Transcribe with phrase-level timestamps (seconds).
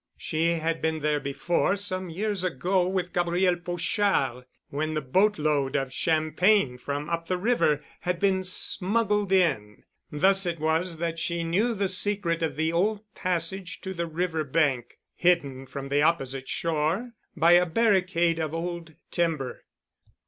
[0.17, 5.75] She had been there before some years ago with Gabriel Pochard, when the boat load
[5.75, 9.83] of champagne from up the river had been smuggled in.
[10.11, 14.43] Thus it was that she knew the secret of the old passage to the river
[14.43, 19.65] bank, hidden from the opposite shore by a barricade of old timber.